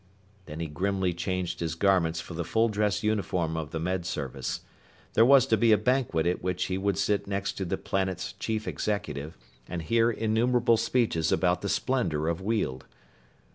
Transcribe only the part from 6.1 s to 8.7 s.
at which he would sit next to the planet's chief